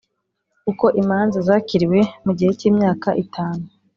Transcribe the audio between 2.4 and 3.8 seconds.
cy imyaka itanu